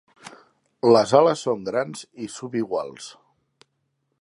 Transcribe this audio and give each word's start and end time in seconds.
Les 0.95 1.13
ales 1.19 1.43
són 1.47 1.61
grans 1.67 2.01
i 2.27 2.31
subiguals. 2.37 3.11